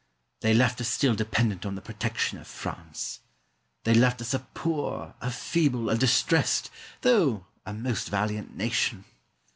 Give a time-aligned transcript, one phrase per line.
[0.39, 3.19] They left us still dependent on the protection of France.
[3.83, 9.05] They left us a poor, a feeble, a distressed, though a most valiant nation.